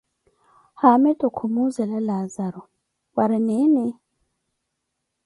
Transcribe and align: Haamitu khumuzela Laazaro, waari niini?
Haamitu 0.81 1.25
khumuzela 1.35 1.99
Laazaro, 2.07 2.61
waari 3.15 3.39
niini? 3.47 3.85